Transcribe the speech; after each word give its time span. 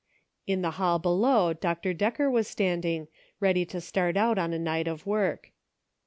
In 0.47 0.63
the 0.63 0.71
hall 0.81 0.97
below 0.97 1.53
Dr. 1.53 1.93
Decker 1.93 2.27
was 2.27 2.47
standing, 2.47 3.07
ready 3.39 3.65
to 3.67 3.79
start 3.79 4.17
out 4.17 4.39
on 4.39 4.51
a 4.51 4.57
night 4.57 4.87
of 4.87 5.05
work. 5.05 5.51